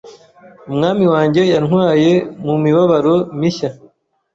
Umwami 0.69 1.05
wanjye 1.13 1.41
yantwaye 1.51 2.11
mu 2.45 2.55
mibabaro 2.63 3.15
mishya 3.39 3.69